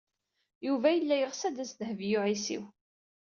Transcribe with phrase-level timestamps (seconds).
[0.67, 2.63] Yuba yella yeɣs ad d-tas Dehbiya u Ɛisiw.